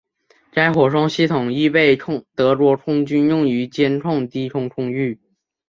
[0.51, 1.95] 该火控系统亦被
[2.33, 5.19] 德国空军用于监控低空空域。